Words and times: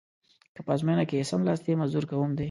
که 0.55 0.61
په 0.65 0.71
ازموینه 0.75 1.03
کې 1.09 1.27
څملاستلې 1.29 1.73
مزدور 1.81 2.05
کوم 2.11 2.29
دې. 2.35 2.39